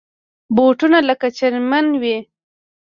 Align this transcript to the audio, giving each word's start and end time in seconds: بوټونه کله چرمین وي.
بوټونه 0.55 0.97
کله 1.07 1.27
چرمین 1.37 1.87
وي. 2.01 2.17